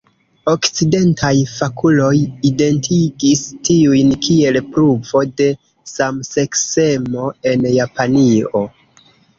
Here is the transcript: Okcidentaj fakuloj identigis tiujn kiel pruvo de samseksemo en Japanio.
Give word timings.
Okcidentaj 0.51 1.33
fakuloj 1.57 2.15
identigis 2.51 3.43
tiujn 3.69 4.11
kiel 4.27 4.61
pruvo 4.73 5.25
de 5.43 5.51
samseksemo 5.97 7.33
en 7.53 7.71
Japanio. 7.81 8.67